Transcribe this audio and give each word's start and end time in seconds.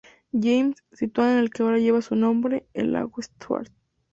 James, 0.31 0.77
situado 0.93 1.31
en 1.33 1.37
el 1.37 1.51
que 1.51 1.61
ahora 1.61 1.77
lleva 1.77 2.01
su 2.01 2.15
nombre, 2.15 2.65
el 2.73 2.91
lago 2.93 3.21
Stuart. 3.21 3.71